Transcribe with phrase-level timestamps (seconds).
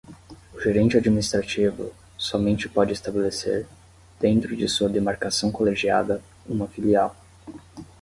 [0.55, 3.67] O gerente administrativo somente pode estabelecer,
[4.19, 7.15] dentro de sua demarcação colegiada, uma filial.